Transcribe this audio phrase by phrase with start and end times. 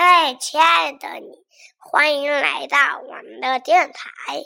[0.00, 1.44] 嘿，亲爱的你，
[1.76, 4.44] 欢迎来到我们的电台。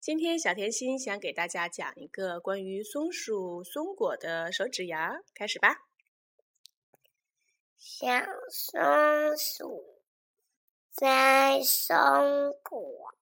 [0.00, 4.98] 今天小甜心想给大家讲一个关于松鼠松果的手指谣，
[5.32, 5.76] 开始吧。
[7.78, 8.08] 小
[8.50, 10.02] 松鼠
[10.92, 13.14] 摘松果，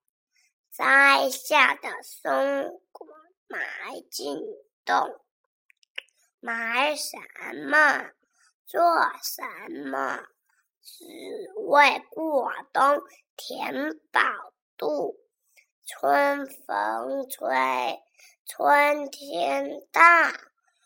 [0.73, 3.07] 摘下的松果
[3.46, 4.39] 埋进
[4.87, 5.21] 洞，
[6.41, 7.19] 埋什
[7.71, 8.12] 么？
[8.64, 8.80] 做
[9.23, 9.45] 什
[9.91, 10.29] 么？
[10.89, 11.05] 只
[11.66, 13.02] 为过冬
[13.37, 14.20] 填饱
[14.78, 15.20] 肚。
[15.87, 18.02] 春风吹，
[18.47, 20.01] 春天到，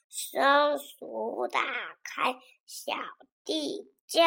[0.09, 1.61] 松鼠打
[2.03, 2.93] 开小
[3.45, 4.21] 地窖，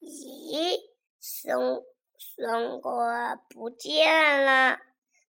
[0.00, 0.80] 咦，
[1.20, 1.84] 松
[2.18, 2.92] 松果
[3.48, 4.80] 不见了，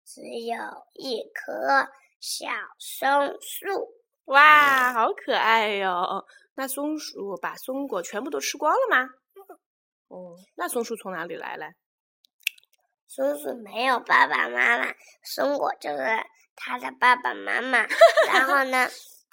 [0.04, 0.58] 只有
[0.94, 1.90] 一棵
[2.20, 2.48] 小
[2.80, 3.94] 松树。
[4.26, 6.26] 哇，好可爱哟！
[6.56, 9.09] 那松鼠把松果全部都吃光了吗？
[10.09, 11.73] 哦，那松鼠从哪里来嘞？
[13.08, 16.03] 松鼠没有爸爸妈妈，松果就是
[16.56, 17.88] 它的爸爸妈妈。
[18.31, 18.86] 然后呢，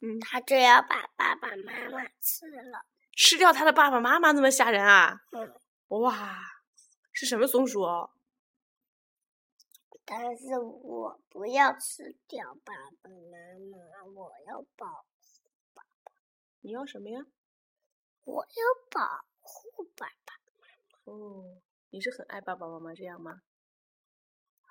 [0.03, 2.87] 嗯，它就要把爸爸妈妈吃了。
[3.13, 5.21] 吃掉它的爸爸妈妈，那么吓人啊！
[5.33, 6.39] 嗯，哇，
[7.13, 7.81] 是什么松鼠？
[10.05, 13.37] 但是我不要吃掉爸爸妈
[13.71, 16.13] 妈，我要保护爸爸。
[16.61, 17.21] 你要什么呀？
[18.25, 20.35] 我要保护爸爸。
[21.07, 23.43] 哦，你是很爱爸爸妈妈这样吗？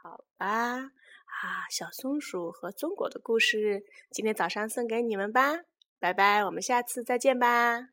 [0.03, 0.91] 好吧，啊，
[1.71, 5.63] 小松鼠和松果的故事，今天早上送给你们吧。
[5.97, 7.89] 拜拜，我们下次再见吧。